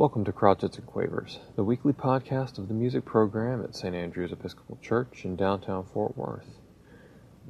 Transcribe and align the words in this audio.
Welcome 0.00 0.24
to 0.24 0.32
Crotchets 0.32 0.78
and 0.78 0.86
Quavers, 0.86 1.40
the 1.56 1.62
weekly 1.62 1.92
podcast 1.92 2.56
of 2.56 2.68
the 2.68 2.74
music 2.74 3.04
program 3.04 3.62
at 3.62 3.76
St. 3.76 3.94
Andrew's 3.94 4.32
Episcopal 4.32 4.78
Church 4.80 5.26
in 5.26 5.36
downtown 5.36 5.84
Fort 5.84 6.16
Worth. 6.16 6.56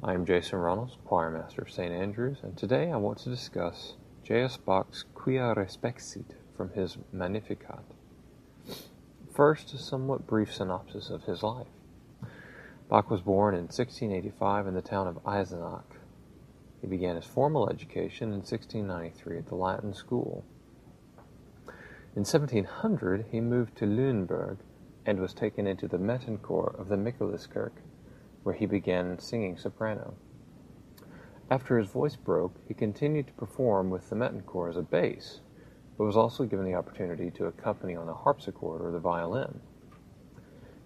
I 0.02 0.14
am 0.14 0.26
Jason 0.26 0.58
Runnels, 0.58 0.98
choirmaster 1.06 1.58
of 1.58 1.70
St. 1.70 1.92
Andrew's, 1.92 2.38
and 2.42 2.58
today 2.58 2.90
I 2.90 2.96
want 2.96 3.18
to 3.18 3.30
discuss 3.30 3.94
J.S. 4.24 4.56
Bach's 4.56 5.04
Quia 5.14 5.54
Respexit 5.54 6.32
from 6.56 6.70
his 6.70 6.98
Magnificat. 7.12 7.84
First, 9.32 9.72
a 9.72 9.78
somewhat 9.78 10.26
brief 10.26 10.52
synopsis 10.52 11.08
of 11.08 11.22
his 11.22 11.44
life. 11.44 11.68
Bach 12.88 13.12
was 13.12 13.20
born 13.20 13.54
in 13.54 13.68
1685 13.68 14.66
in 14.66 14.74
the 14.74 14.82
town 14.82 15.06
of 15.06 15.22
Eisenach. 15.24 16.00
He 16.80 16.88
began 16.88 17.14
his 17.14 17.26
formal 17.26 17.70
education 17.70 18.32
in 18.32 18.40
1693 18.40 19.38
at 19.38 19.46
the 19.46 19.54
Latin 19.54 19.94
School. 19.94 20.44
In 22.16 22.24
1700, 22.24 23.26
he 23.30 23.40
moved 23.40 23.76
to 23.76 23.84
Lüneburg 23.84 24.56
and 25.06 25.20
was 25.20 25.32
taken 25.32 25.68
into 25.68 25.86
the 25.86 25.96
Mettenchor 25.96 26.76
of 26.76 26.88
the 26.88 26.96
Michaeliskirche, 26.96 27.82
where 28.42 28.54
he 28.54 28.66
began 28.66 29.20
singing 29.20 29.56
soprano. 29.56 30.14
After 31.48 31.78
his 31.78 31.88
voice 31.88 32.16
broke, 32.16 32.56
he 32.66 32.74
continued 32.74 33.28
to 33.28 33.32
perform 33.34 33.90
with 33.90 34.10
the 34.10 34.16
Mettenchor 34.16 34.68
as 34.68 34.76
a 34.76 34.82
bass, 34.82 35.40
but 35.96 36.04
was 36.04 36.16
also 36.16 36.46
given 36.46 36.64
the 36.64 36.74
opportunity 36.74 37.30
to 37.30 37.46
accompany 37.46 37.94
on 37.94 38.06
the 38.06 38.14
harpsichord 38.14 38.80
or 38.82 38.90
the 38.90 38.98
violin. 38.98 39.60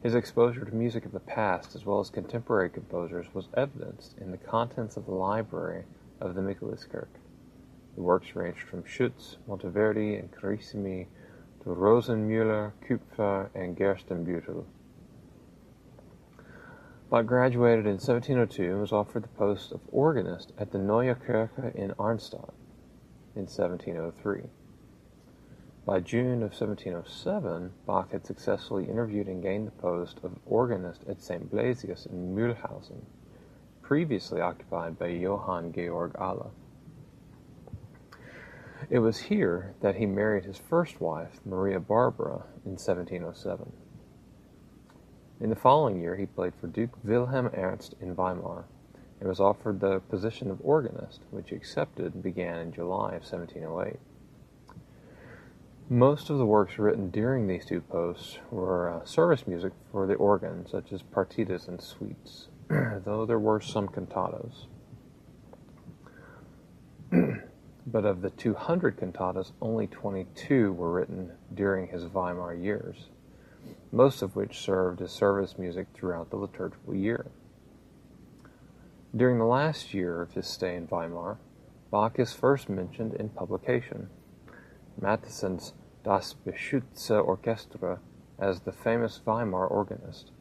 His 0.03 0.15
exposure 0.15 0.67
to 0.67 0.75
music 0.75 1.07
of 1.07 1.13
the 1.13 1.21
past 1.21 1.75
as 1.75 1.87
well 1.87 2.01
as 2.01 2.11
contemporary 2.11 2.69
composers 2.69 3.33
was 3.33 3.49
evidenced 3.55 4.19
in 4.19 4.31
the 4.31 4.37
contents 4.37 4.99
of 4.99 5.07
the 5.07 5.15
library 5.15 5.85
of 6.21 6.35
the 6.35 6.43
Michaeliskirche. 6.43 7.19
The 7.95 8.03
works 8.03 8.35
ranged 8.35 8.63
from 8.63 8.83
Schütz, 8.83 9.37
Monteverdi, 9.49 10.19
and 10.19 10.33
Carissimi 10.33 11.07
to 11.63 11.69
Rosenmüller, 11.69 12.73
Kupfer, 12.87 13.51
and 13.55 13.77
Gerstenbüttel. 13.77 14.65
Bach 17.09 17.27
graduated 17.27 17.87
in 17.87 17.99
1702 17.99 18.73
and 18.73 18.81
was 18.81 18.91
offered 18.91 19.23
the 19.23 19.29
post 19.29 19.71
of 19.71 19.81
organist 19.93 20.53
at 20.59 20.73
the 20.73 20.79
Neue 20.79 21.15
Kirche 21.15 21.75
in 21.75 21.93
Arnstadt 21.93 22.53
in 23.37 23.43
1703. 23.43 24.43
By 25.87 26.01
June 26.01 26.43
of 26.43 26.53
1707, 26.53 27.73
Bach 27.87 28.11
had 28.11 28.27
successfully 28.27 28.89
interviewed 28.89 29.29
and 29.29 29.43
gained 29.43 29.67
the 29.67 29.83
post 29.83 30.19
of 30.25 30.39
organist 30.47 31.05
at 31.07 31.23
St. 31.23 31.51
Blasius 31.53 32.07
in 32.07 32.35
Mühlhausen, 32.35 33.03
previously 33.83 34.41
occupied 34.41 34.99
by 34.99 35.09
Johann 35.09 35.73
Georg 35.73 36.15
Ahle. 36.15 36.51
It 38.91 38.99
was 38.99 39.19
here 39.19 39.75
that 39.81 39.97
he 39.97 40.05
married 40.05 40.45
his 40.45 40.59
first 40.59 41.01
wife, 41.01 41.41
Maria 41.45 41.81
Barbara, 41.81 42.45
in 42.65 42.73
1707. 42.73 43.73
In 45.41 45.51
the 45.51 45.57
following 45.57 46.01
year, 46.01 46.17
he 46.17 46.27
played 46.27 46.55
for 46.61 46.67
Duke 46.67 47.03
Wilhelm 47.03 47.47
Ernst 47.55 47.95
in 48.01 48.15
Weimar 48.15 48.67
and 49.21 49.29
was 49.29 49.41
offered 49.41 49.81
the 49.81 50.01
position 50.01 50.51
of 50.51 50.61
organist, 50.63 51.21
which 51.31 51.51
he 51.51 51.57
accepted 51.57 52.15
and 52.15 52.23
began 52.23 52.59
in 52.59 52.73
July 52.73 53.15
of 53.15 53.23
1708. 53.23 53.99
Most 55.89 56.29
of 56.29 56.39
the 56.39 56.47
works 56.47 56.79
written 56.79 57.11
during 57.11 57.47
these 57.47 57.65
two 57.65 57.81
posts 57.81 58.39
were 58.51 58.91
uh, 58.91 59.05
service 59.05 59.47
music 59.47 59.73
for 59.93 60.07
the 60.07 60.15
organ, 60.15 60.67
such 60.67 60.93
as 60.93 61.03
partitas 61.03 61.69
and 61.69 61.81
suites, 61.81 62.49
though 62.69 63.25
there 63.27 63.39
were 63.39 63.61
some 63.61 63.89
cantatas. 63.89 64.67
But 67.95 68.05
of 68.05 68.23
the 68.23 68.31
200 68.31 68.97
cantatas, 68.97 69.53
only 69.63 69.87
22 69.87 70.73
were 70.73 70.91
written 70.91 71.31
during 71.55 71.87
his 71.87 72.07
Weimar 72.07 72.53
years, 72.53 73.07
most 73.93 74.21
of 74.21 74.35
which 74.35 74.59
served 74.59 75.01
as 75.01 75.13
service 75.13 75.57
music 75.57 75.87
throughout 75.95 76.31
the 76.31 76.37
liturgical 76.37 76.93
year. 76.93 77.27
During 79.15 79.39
the 79.39 79.45
last 79.45 79.95
year 79.95 80.21
of 80.21 80.33
his 80.33 80.49
stay 80.49 80.75
in 80.75 80.89
Weimar, 80.89 81.39
Bach 81.93 82.19
is 82.19 82.33
first 82.33 82.69
mentioned 82.69 83.15
in 83.15 83.29
publication. 83.29 84.11
Mattheson's 85.01 85.73
Das 86.03 86.35
Beschützte 86.45 87.25
Orchestra 87.25 88.01
as 88.41 88.63
the 88.63 88.73
famous 88.73 89.21
Weimar 89.25 89.69
organist. 89.69 90.33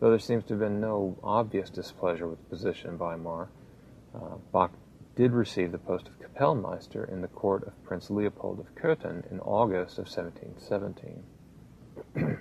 Though 0.00 0.10
there 0.10 0.18
seems 0.18 0.42
to 0.46 0.54
have 0.54 0.60
been 0.60 0.80
no 0.80 1.16
obvious 1.22 1.70
displeasure 1.70 2.26
with 2.26 2.40
the 2.40 2.56
position 2.56 2.90
in 2.90 2.98
Weimar, 2.98 3.50
uh, 4.12 4.38
Bach 4.50 4.72
did 5.16 5.32
receive 5.32 5.70
the 5.70 5.78
post 5.78 6.08
of 6.08 6.18
Kapellmeister 6.18 7.08
in 7.08 7.20
the 7.20 7.28
court 7.28 7.62
of 7.64 7.84
Prince 7.84 8.10
Leopold 8.10 8.58
of 8.58 8.74
Cöthen 8.74 9.30
in 9.30 9.38
August 9.40 9.98
of 9.98 10.06
1717. 10.06 11.22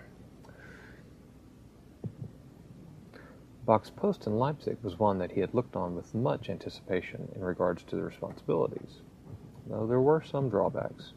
Bach's 3.66 3.92
post 3.92 4.28
in 4.28 4.38
Leipzig 4.38 4.78
was 4.82 4.98
one 4.98 5.20
that 5.20 5.32
he 5.32 5.40
had 5.40 5.54
looked 5.54 5.76
on 5.76 5.96
with 5.96 6.16
much 6.16 6.50
anticipation 6.50 7.32
in 7.36 7.44
regards 7.44 7.84
to 7.84 7.96
the 7.96 8.02
responsibilities, 8.02 9.02
though 9.68 9.86
there 9.86 10.02
were 10.02 10.22
some 10.22 10.50
drawbacks. 10.50 11.14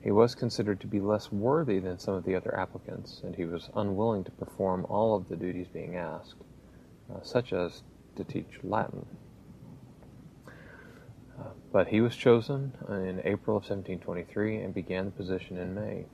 He 0.00 0.10
was 0.10 0.34
considered 0.34 0.80
to 0.80 0.88
be 0.88 0.98
less 0.98 1.30
worthy 1.30 1.78
than 1.78 1.98
some 1.98 2.14
of 2.14 2.24
the 2.24 2.34
other 2.34 2.58
applicants, 2.58 3.20
and 3.22 3.36
he 3.36 3.44
was 3.44 3.70
unwilling 3.76 4.24
to 4.24 4.32
perform 4.32 4.84
all 4.88 5.14
of 5.14 5.28
the 5.28 5.36
duties 5.36 5.68
being 5.68 5.94
asked, 5.94 6.42
uh, 7.14 7.20
such 7.22 7.52
as 7.52 7.82
to 8.16 8.24
teach 8.24 8.58
Latin. 8.64 9.06
But 11.72 11.88
he 11.88 12.00
was 12.00 12.14
chosen 12.14 12.72
in 12.88 13.20
April 13.24 13.56
of 13.56 13.62
1723 13.62 14.58
and 14.58 14.74
began 14.74 15.06
the 15.06 15.10
position 15.10 15.56
in 15.56 15.74
May. 15.74 16.06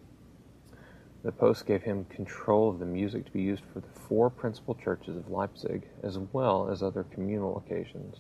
The 1.25 1.33
post 1.33 1.67
gave 1.67 1.83
him 1.83 2.05
control 2.05 2.71
of 2.71 2.79
the 2.79 2.87
music 2.87 3.25
to 3.27 3.33
be 3.33 3.43
used 3.43 3.65
for 3.73 3.81
the 3.81 3.89
four 3.89 4.31
principal 4.31 4.75
churches 4.77 5.17
of 5.17 5.31
Leipzig, 5.31 5.89
as 6.03 6.17
well 6.33 6.69
as 6.71 6.83
other 6.83 7.03
communal 7.03 7.59
occasions. 7.59 8.19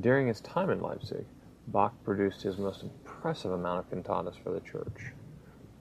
During 0.00 0.28
his 0.28 0.40
time 0.40 0.70
in 0.70 0.80
Leipzig, 0.80 1.26
Bach 1.68 1.92
produced 2.04 2.42
his 2.42 2.58
most 2.58 2.82
impressive 2.82 3.52
amount 3.52 3.80
of 3.80 3.90
cantatas 3.90 4.42
for 4.42 4.50
the 4.50 4.60
church. 4.60 5.12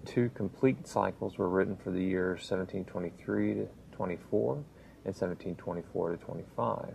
Two 0.05 0.29
complete 0.35 0.85
cycles 0.87 1.37
were 1.37 1.49
written 1.49 1.77
for 1.77 1.91
the 1.91 2.03
years 2.03 2.39
1723 2.49 3.53
to 3.55 3.67
24 3.93 4.55
and 4.55 5.15
1724 5.15 6.11
to 6.11 6.17
25. 6.17 6.93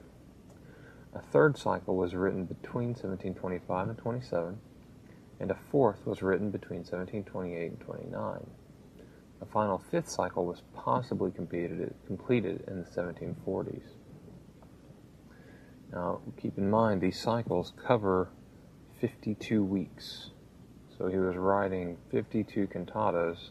A 1.18 1.22
third 1.32 1.58
cycle 1.58 1.96
was 1.96 2.14
written 2.14 2.44
between 2.44 2.90
1725 2.90 3.88
and 3.88 3.98
27, 3.98 4.60
and 5.40 5.50
a 5.50 5.56
fourth 5.56 6.06
was 6.06 6.22
written 6.22 6.52
between 6.52 6.84
1728 6.84 7.72
and 7.72 7.80
29. 7.80 8.50
A 9.40 9.46
final 9.46 9.78
fifth 9.90 10.08
cycle 10.08 10.46
was 10.46 10.62
possibly 10.76 11.32
completed, 11.32 11.92
completed 12.06 12.62
in 12.68 12.78
the 12.78 12.88
1740s. 12.88 13.82
Now, 15.92 16.20
keep 16.40 16.56
in 16.56 16.70
mind, 16.70 17.00
these 17.00 17.20
cycles 17.20 17.72
cover 17.84 18.30
52 19.00 19.64
weeks. 19.64 20.30
So 20.96 21.08
he 21.08 21.18
was 21.18 21.34
writing 21.34 21.96
52 22.12 22.68
cantatas 22.68 23.50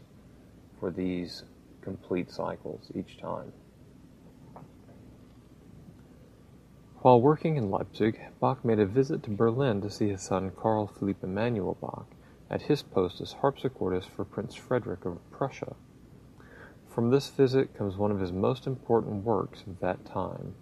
for 0.79 0.89
these 0.89 1.44
complete 1.81 2.31
cycles 2.31 2.89
each 2.95 3.17
time. 3.17 3.51
While 7.01 7.21
working 7.21 7.57
in 7.57 7.69
Leipzig, 7.69 8.19
Bach 8.39 8.65
made 8.65 8.79
a 8.79 8.85
visit 8.85 9.23
to 9.23 9.29
Berlin 9.29 9.81
to 9.81 9.89
see 9.89 10.09
his 10.09 10.21
son 10.21 10.51
Carl 10.51 10.87
Philipp 10.87 11.23
Emanuel 11.23 11.77
Bach 11.79 12.07
at 12.49 12.63
his 12.63 12.81
post 12.81 13.21
as 13.21 13.35
harpsichordist 13.35 14.09
for 14.09 14.25
Prince 14.25 14.55
Frederick 14.55 15.05
of 15.05 15.19
Prussia. 15.31 15.75
From 16.87 17.11
this 17.11 17.29
visit 17.29 17.77
comes 17.77 17.97
one 17.97 18.11
of 18.11 18.19
his 18.19 18.31
most 18.31 18.65
important 18.65 19.23
works 19.23 19.61
of 19.67 19.79
that 19.79 20.05
time, 20.05 20.55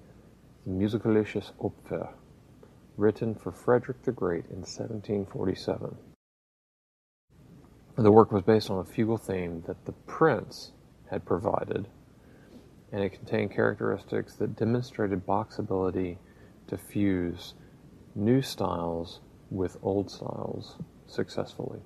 the 0.66 0.72
Musikalisches 0.72 1.52
Opfer 1.60 2.10
written 2.98 3.34
for 3.36 3.52
Frederick 3.52 4.04
the 4.04 4.12
Great 4.12 4.46
in 4.46 4.58
1747. 4.58 5.98
The 7.98 8.12
work 8.12 8.32
was 8.32 8.44
based 8.44 8.70
on 8.70 8.80
a 8.80 8.84
fugal 8.84 9.20
theme 9.20 9.64
that 9.68 9.86
the 9.86 9.94
prince 9.94 10.74
had 11.10 11.26
provided, 11.26 11.88
and 12.92 13.02
it 13.02 13.14
contained 13.14 13.52
characteristics 13.52 14.36
that 14.36 14.56
demonstrated 14.56 15.26
Bach's 15.26 15.60
ability 15.60 16.18
to 16.68 16.78
fuse 16.78 17.54
new 18.16 18.42
styles 18.42 19.20
with 19.50 19.78
old 19.82 20.10
styles 20.10 20.76
successfully. 21.08 21.80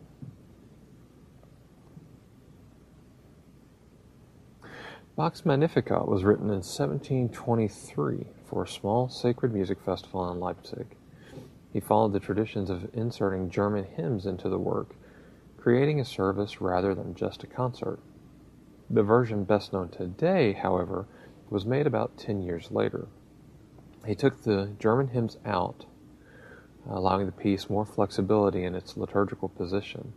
Bach's 5.15 5.45
Magnificat 5.45 6.07
was 6.07 6.23
written 6.23 6.45
in 6.45 6.61
1723 6.63 8.25
for 8.45 8.63
a 8.63 8.67
small 8.67 9.09
sacred 9.09 9.53
music 9.53 9.81
festival 9.81 10.31
in 10.31 10.39
Leipzig. 10.39 10.95
He 11.73 11.81
followed 11.81 12.13
the 12.13 12.21
traditions 12.21 12.69
of 12.69 12.89
inserting 12.93 13.49
German 13.49 13.83
hymns 13.83 14.25
into 14.25 14.47
the 14.47 14.57
work, 14.57 14.95
creating 15.57 15.99
a 15.99 16.05
service 16.05 16.61
rather 16.61 16.95
than 16.95 17.15
just 17.15 17.43
a 17.43 17.47
concert. 17.47 17.99
The 18.89 19.03
version 19.03 19.43
best 19.43 19.73
known 19.73 19.89
today, 19.89 20.53
however, 20.53 21.05
was 21.49 21.65
made 21.65 21.85
about 21.85 22.17
10 22.17 22.41
years 22.41 22.71
later. 22.71 23.07
He 24.05 24.15
took 24.15 24.41
the 24.41 24.71
German 24.79 25.09
hymns 25.09 25.37
out, 25.45 25.85
allowing 26.89 27.25
the 27.25 27.31
piece 27.31 27.69
more 27.69 27.85
flexibility 27.85 28.63
in 28.63 28.75
its 28.75 28.97
liturgical 28.97 29.49
position. 29.49 30.13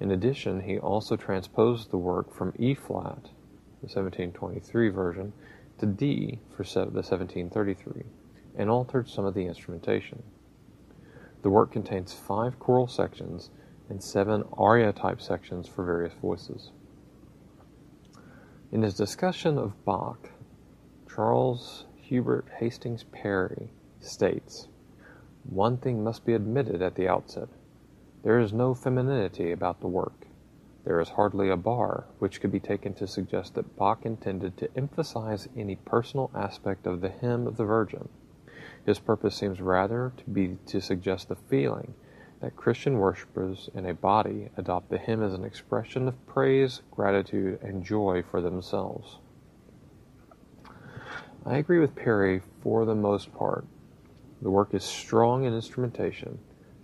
In 0.00 0.10
addition, 0.10 0.60
he 0.60 0.78
also 0.78 1.16
transposed 1.16 1.90
the 1.90 1.98
work 1.98 2.34
from 2.34 2.52
E 2.58 2.74
flat, 2.74 3.30
the 3.80 3.88
1723 3.88 4.88
version, 4.88 5.32
to 5.78 5.86
D 5.86 6.40
for 6.50 6.64
the 6.64 7.02
1733, 7.02 8.02
and 8.56 8.70
altered 8.70 9.08
some 9.08 9.24
of 9.24 9.34
the 9.34 9.46
instrumentation. 9.46 10.22
The 11.42 11.50
work 11.50 11.72
contains 11.72 12.12
five 12.12 12.58
choral 12.58 12.88
sections 12.88 13.50
and 13.88 14.02
seven 14.02 14.44
aria 14.54 14.92
type 14.92 15.20
sections 15.20 15.68
for 15.68 15.84
various 15.84 16.14
voices. 16.14 16.72
In 18.72 18.82
his 18.82 18.94
discussion 18.94 19.58
of 19.58 19.84
Bach, 19.84 20.30
Charles 21.08 21.85
Hubert 22.08 22.46
Hastings 22.60 23.02
Parry 23.02 23.68
states 23.98 24.68
One 25.42 25.76
thing 25.76 26.04
must 26.04 26.24
be 26.24 26.34
admitted 26.34 26.80
at 26.80 26.94
the 26.94 27.08
outset 27.08 27.48
there 28.22 28.38
is 28.38 28.52
no 28.52 28.74
femininity 28.74 29.50
about 29.50 29.80
the 29.80 29.88
work. 29.88 30.28
There 30.84 31.00
is 31.00 31.08
hardly 31.08 31.50
a 31.50 31.56
bar 31.56 32.04
which 32.20 32.40
could 32.40 32.52
be 32.52 32.60
taken 32.60 32.94
to 32.94 33.08
suggest 33.08 33.54
that 33.54 33.74
Bach 33.74 34.06
intended 34.06 34.56
to 34.58 34.68
emphasize 34.76 35.48
any 35.56 35.74
personal 35.74 36.30
aspect 36.32 36.86
of 36.86 37.00
the 37.00 37.08
hymn 37.08 37.44
of 37.48 37.56
the 37.56 37.64
Virgin. 37.64 38.08
His 38.84 39.00
purpose 39.00 39.34
seems 39.34 39.60
rather 39.60 40.12
to 40.16 40.30
be 40.30 40.58
to 40.66 40.80
suggest 40.80 41.28
the 41.28 41.34
feeling 41.34 41.94
that 42.38 42.54
Christian 42.54 42.98
worshippers 42.98 43.68
in 43.74 43.84
a 43.84 43.94
body 43.94 44.50
adopt 44.56 44.90
the 44.90 44.98
hymn 44.98 45.24
as 45.24 45.34
an 45.34 45.42
expression 45.42 46.06
of 46.06 46.26
praise, 46.28 46.82
gratitude, 46.92 47.58
and 47.62 47.82
joy 47.84 48.22
for 48.22 48.40
themselves. 48.40 49.18
I 51.48 51.58
agree 51.58 51.78
with 51.78 51.94
Parry 51.94 52.42
for 52.60 52.84
the 52.84 52.96
most 52.96 53.32
part. 53.32 53.64
The 54.42 54.50
work 54.50 54.74
is 54.74 54.82
strong 54.82 55.44
in 55.44 55.54
instrumentation, 55.54 56.40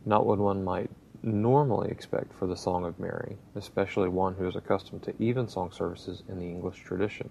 not 0.07 0.25
what 0.25 0.39
one 0.39 0.63
might 0.63 0.89
normally 1.21 1.91
expect 1.91 2.33
for 2.33 2.47
the 2.47 2.57
Song 2.57 2.85
of 2.85 3.01
Mary, 3.01 3.39
especially 3.57 4.09
one 4.09 4.35
who 4.35 4.47
is 4.47 4.55
accustomed 4.55 5.03
to 5.03 5.21
evensong 5.21 5.73
services 5.73 6.23
in 6.29 6.39
the 6.39 6.47
English 6.47 6.79
tradition. 6.85 7.29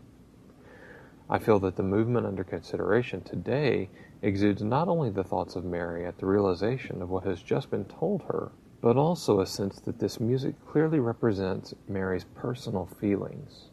I 1.29 1.39
feel 1.39 1.57
that 1.59 1.77
the 1.77 1.83
movement 1.83 2.27
under 2.27 2.43
consideration 2.43 3.21
today 3.21 3.89
exudes 4.21 4.61
not 4.61 4.89
only 4.89 5.09
the 5.09 5.23
thoughts 5.23 5.55
of 5.55 5.63
Mary 5.63 6.05
at 6.05 6.17
the 6.17 6.25
realization 6.25 7.01
of 7.01 7.09
what 7.09 7.23
has 7.23 7.41
just 7.41 7.71
been 7.71 7.85
told 7.85 8.23
her, 8.23 8.51
but 8.81 8.97
also 8.97 9.39
a 9.39 9.47
sense 9.47 9.79
that 9.79 9.99
this 9.99 10.19
music 10.19 10.55
clearly 10.67 10.99
represents 10.99 11.73
Mary's 11.87 12.25
personal 12.35 12.87
feelings. 12.99 13.70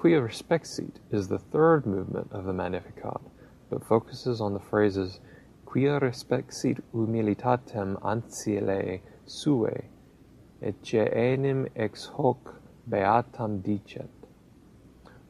Quia 0.00 0.18
respexit 0.18 0.94
is 1.10 1.28
the 1.28 1.38
third 1.38 1.84
movement 1.84 2.32
of 2.32 2.46
the 2.46 2.54
Magnificat, 2.54 3.20
but 3.68 3.84
focuses 3.84 4.40
on 4.40 4.54
the 4.54 4.58
phrases 4.58 5.20
quia 5.66 6.00
respexit 6.00 6.80
humilitatem 6.94 8.00
ancillae 8.00 9.02
suae, 9.26 9.84
et 10.62 10.94
enim 10.94 11.68
ex 11.76 12.06
hoc 12.06 12.62
beatam 12.88 13.60
dicet. 13.60 14.08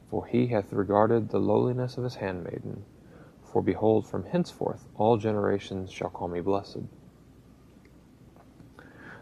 For 0.09 0.25
he 0.27 0.47
hath 0.47 0.71
regarded 0.71 1.31
the 1.31 1.39
lowliness 1.39 1.97
of 1.97 2.05
his 2.05 2.15
handmaiden, 2.15 2.85
for 3.43 3.61
behold, 3.61 4.07
from 4.07 4.23
henceforth 4.23 4.87
all 4.95 5.17
generations 5.17 5.91
shall 5.91 6.11
call 6.11 6.29
me 6.29 6.39
blessed. 6.39 6.83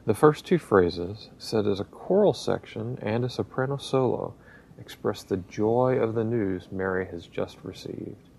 The 0.06 0.14
first 0.14 0.46
two 0.46 0.60
phrases, 0.60 1.32
said 1.40 1.66
as 1.66 1.80
a 1.80 1.86
choral 1.86 2.34
section 2.34 3.00
and 3.02 3.26
a 3.26 3.30
soprano 3.30 3.78
solo, 3.78 4.36
express 4.80 5.24
the 5.24 5.38
joy 5.38 5.98
of 5.98 6.16
the 6.16 6.24
news 6.24 6.68
Mary 6.72 7.06
has 7.08 7.28
just 7.28 7.58
received. 7.64 8.30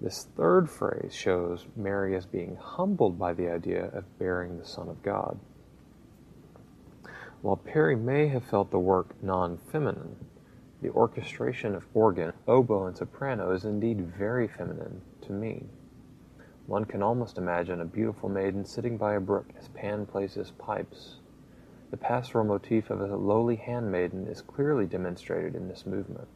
This 0.00 0.26
third 0.36 0.70
phrase 0.70 1.14
shows 1.14 1.66
Mary 1.76 2.16
as 2.16 2.24
being 2.24 2.56
humbled 2.56 3.18
by 3.18 3.34
the 3.34 3.50
idea 3.50 3.90
of 3.92 4.18
bearing 4.18 4.58
the 4.58 4.64
Son 4.64 4.88
of 4.88 5.02
God. 5.02 5.38
While 7.42 7.56
Parry 7.56 7.96
may 7.96 8.28
have 8.28 8.44
felt 8.44 8.70
the 8.70 8.78
work 8.78 9.14
non 9.22 9.58
feminine, 9.58 10.16
the 10.82 10.90
orchestration 10.90 11.74
of 11.74 11.86
organ, 11.92 12.32
oboe, 12.48 12.86
and 12.86 12.96
soprano 12.96 13.52
is 13.52 13.64
indeed 13.64 14.00
very 14.00 14.48
feminine 14.48 15.02
to 15.22 15.32
me. 15.32 15.66
One 16.66 16.84
can 16.84 17.02
almost 17.02 17.36
imagine 17.36 17.80
a 17.80 17.84
beautiful 17.84 18.28
maiden 18.28 18.64
sitting 18.64 18.96
by 18.96 19.14
a 19.14 19.20
brook 19.20 19.46
as 19.58 19.68
Pan 19.68 20.06
plays 20.06 20.34
his 20.34 20.52
pipes. 20.52 21.19
The 21.90 21.96
pastoral 21.96 22.44
motif 22.44 22.88
of 22.88 23.00
a 23.00 23.16
lowly 23.16 23.56
handmaiden 23.56 24.28
is 24.28 24.42
clearly 24.42 24.86
demonstrated 24.86 25.56
in 25.56 25.68
this 25.68 25.84
movement. 25.84 26.28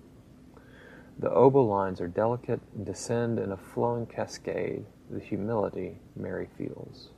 The 1.18 1.30
oboe 1.30 1.64
lines 1.64 2.00
are 2.00 2.08
delicate 2.08 2.60
and 2.74 2.84
descend 2.84 3.38
in 3.38 3.52
a 3.52 3.56
flowing 3.56 4.06
cascade, 4.06 4.84
the 5.08 5.20
humility 5.20 6.00
Mary 6.16 6.48
feels. 6.58 7.10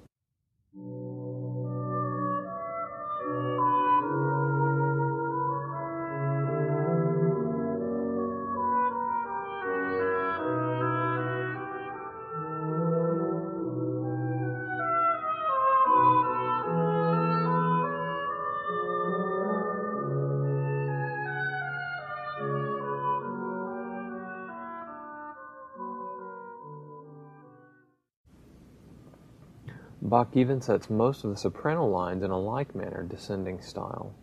Bach 30.09 30.37
even 30.37 30.61
sets 30.61 30.89
most 30.89 31.25
of 31.25 31.31
the 31.31 31.37
soprano 31.37 31.85
lines 31.85 32.23
in 32.23 32.31
a 32.31 32.39
like 32.39 32.77
manner 32.77 33.03
descending 33.03 33.61
style. 33.61 34.15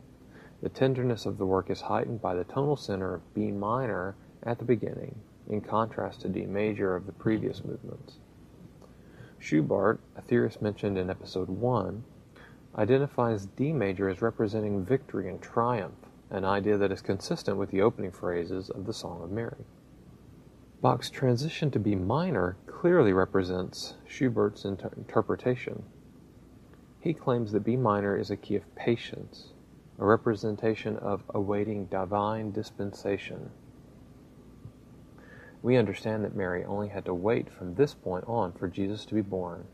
The 0.62 0.70
tenderness 0.70 1.26
of 1.26 1.38
the 1.38 1.46
work 1.46 1.70
is 1.70 1.82
heightened 1.82 2.22
by 2.22 2.36
the 2.36 2.46
tonal 2.46 2.78
center 2.78 3.14
of 3.16 3.34
B 3.34 3.52
minor 3.52 4.16
at 4.44 4.60
the 4.60 4.64
beginning, 4.64 5.20
in 5.50 5.60
contrast 5.60 6.22
to 6.22 6.30
D 6.30 6.46
major 6.46 6.96
of 6.96 7.06
the 7.06 7.12
previous 7.12 7.66
movements. 7.66 8.16
Schubart, 9.42 10.00
a 10.16 10.22
theorist 10.22 10.62
mentioned 10.62 10.98
in 10.98 11.10
episode 11.10 11.50
1, 11.50 12.06
identifies 12.78 13.48
D 13.48 13.74
major 13.74 14.08
as 14.08 14.22
representing 14.22 14.86
victory 14.86 15.28
and 15.28 15.42
triumph, 15.42 16.08
an 16.30 16.46
idea 16.46 16.78
that 16.78 16.94
is 16.94 17.02
consistent 17.02 17.58
with 17.58 17.72
the 17.72 17.82
opening 17.82 18.12
phrases 18.12 18.70
of 18.70 18.86
the 18.86 18.94
Song 18.94 19.22
of 19.22 19.32
Mary. 19.32 19.66
Bach's 20.84 21.10
transition 21.10 21.72
to 21.72 21.80
B 21.80 21.96
minor 21.96 22.58
clearly 22.66 23.14
represents 23.14 23.94
Schubart's 24.06 24.66
inter- 24.66 24.92
interpretation. 24.98 25.84
He 27.00 27.14
claims 27.14 27.54
that 27.54 27.64
B 27.64 27.78
minor 27.78 28.18
is 28.18 28.30
a 28.30 28.36
key 28.36 28.58
of 28.58 28.76
patience, 28.76 29.54
a 29.98 30.06
representation 30.06 30.98
of 30.98 31.24
awaiting 31.30 31.86
divine 31.86 32.52
dispensation. 32.52 33.50
We 35.62 35.78
understand 35.78 36.26
that 36.26 36.36
Mary 36.36 36.66
only 36.66 36.90
had 36.90 37.06
to 37.06 37.14
wait 37.14 37.50
from 37.50 37.76
this 37.76 37.94
point 37.94 38.26
on 38.28 38.52
for 38.52 38.68
Jesus 38.68 39.06
to 39.06 39.16
be 39.16 39.22
born. 39.22 39.66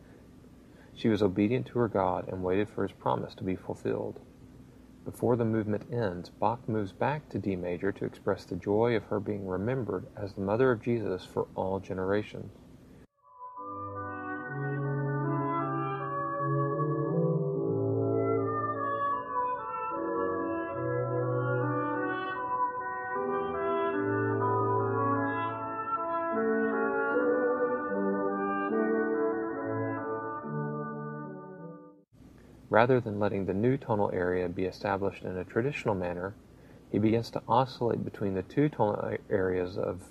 She 0.94 1.10
was 1.10 1.24
obedient 1.24 1.66
to 1.68 1.80
her 1.80 1.88
God 1.88 2.28
and 2.28 2.44
waited 2.44 2.70
for 2.70 2.84
his 2.84 2.92
promise 2.92 3.34
to 3.34 3.44
be 3.44 3.56
fulfilled. 3.56 4.20
Before 5.12 5.36
the 5.36 5.44
movement 5.44 5.92
ends, 5.92 6.30
Bach 6.30 6.70
moves 6.70 6.92
back 6.92 7.30
to 7.30 7.40
D 7.40 7.56
major 7.56 7.92
to 7.92 8.06
express 8.06 8.46
the 8.46 8.56
joy 8.56 8.96
of 8.96 9.06
her 9.06 9.20
being 9.20 9.48
remembered 9.48 10.06
as 10.16 10.34
the 10.34 10.42
mother 10.42 10.72
of 10.72 10.84
Jesus 10.84 11.26
for 11.26 11.48
all 11.56 11.80
generations. 11.80 12.59
Rather 32.70 33.00
than 33.00 33.20
letting 33.20 33.46
the 33.46 33.54
new 33.54 33.78
tonal 33.78 34.12
area 34.14 34.48
be 34.48 34.66
established 34.66 35.24
in 35.24 35.38
a 35.38 35.44
traditional 35.44 35.96
manner, 35.96 36.36
he 36.92 37.00
begins 37.00 37.32
to 37.32 37.42
oscillate 37.48 38.04
between 38.06 38.36
the 38.36 38.44
two 38.44 38.70
tonal 38.70 39.18
areas 39.30 39.78
of 39.78 40.04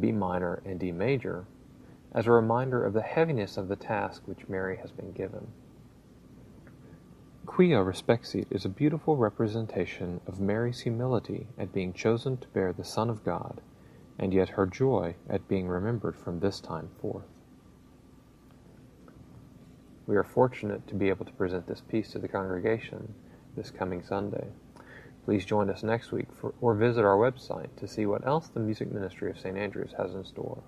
B 0.00 0.12
minor 0.12 0.62
and 0.64 0.78
D 0.78 0.92
major 0.92 1.44
as 2.12 2.26
a 2.26 2.30
reminder 2.30 2.84
of 2.84 2.92
the 2.92 3.02
heaviness 3.02 3.56
of 3.56 3.68
the 3.68 3.76
task 3.76 4.22
which 4.26 4.48
Mary 4.48 4.76
has 4.76 4.90
been 4.90 5.12
given. 5.12 5.48
Quia 7.46 7.78
Respexit 7.84 8.46
is 8.50 8.64
a 8.64 8.68
beautiful 8.68 9.16
representation 9.16 10.20
of 10.26 10.40
Mary's 10.40 10.80
humility 10.80 11.48
at 11.58 11.72
being 11.72 11.92
chosen 11.92 12.36
to 12.36 12.48
bear 12.48 12.72
the 12.72 12.84
Son 12.84 13.10
of 13.10 13.24
God, 13.24 13.60
and 14.18 14.32
yet 14.32 14.50
her 14.50 14.66
joy 14.66 15.16
at 15.28 15.48
being 15.48 15.66
remembered 15.66 16.16
from 16.16 16.38
this 16.38 16.60
time 16.60 16.90
forth. 17.00 17.31
We 20.06 20.16
are 20.16 20.24
fortunate 20.24 20.86
to 20.88 20.94
be 20.94 21.08
able 21.10 21.24
to 21.26 21.32
present 21.32 21.66
this 21.66 21.80
piece 21.80 22.10
to 22.12 22.18
the 22.18 22.28
congregation 22.28 23.14
this 23.56 23.70
coming 23.70 24.02
Sunday. 24.02 24.48
Please 25.24 25.44
join 25.44 25.70
us 25.70 25.82
next 25.82 26.10
week 26.10 26.26
for, 26.40 26.54
or 26.60 26.74
visit 26.74 27.04
our 27.04 27.16
website 27.16 27.74
to 27.76 27.86
see 27.86 28.06
what 28.06 28.26
else 28.26 28.48
the 28.48 28.60
Music 28.60 28.90
Ministry 28.90 29.30
of 29.30 29.38
St. 29.38 29.56
Andrews 29.56 29.94
has 29.96 30.14
in 30.14 30.24
store. 30.24 30.62